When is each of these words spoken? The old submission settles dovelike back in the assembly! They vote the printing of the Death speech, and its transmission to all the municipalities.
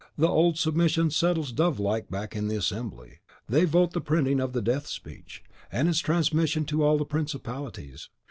The 0.17 0.27
old 0.27 0.57
submission 0.57 1.11
settles 1.11 1.51
dovelike 1.51 2.09
back 2.09 2.35
in 2.35 2.47
the 2.47 2.55
assembly! 2.55 3.19
They 3.47 3.65
vote 3.65 3.91
the 3.93 4.01
printing 4.01 4.39
of 4.39 4.51
the 4.51 4.61
Death 4.63 4.87
speech, 4.87 5.43
and 5.71 5.87
its 5.87 5.99
transmission 5.99 6.65
to 6.65 6.81
all 6.83 6.97
the 6.97 7.05
municipalities. 7.07 8.09